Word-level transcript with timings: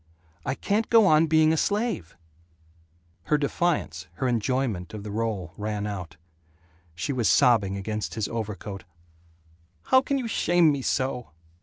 I 0.47 0.55
can't 0.55 0.89
go 0.89 1.05
on 1.05 1.27
being 1.27 1.53
a 1.53 1.57
slave" 1.57 2.17
Her 3.25 3.37
defiance, 3.37 4.07
her 4.13 4.27
enjoyment 4.27 4.95
of 4.95 5.03
the 5.03 5.11
role, 5.11 5.53
ran 5.57 5.85
out. 5.85 6.17
She 6.95 7.13
was 7.13 7.29
sobbing 7.29 7.77
against 7.77 8.15
his 8.15 8.27
overcoat, 8.27 8.83
"How 9.83 10.01
can 10.01 10.17
you 10.17 10.27
shame 10.27 10.71
me 10.71 10.81
so?" 10.81 11.29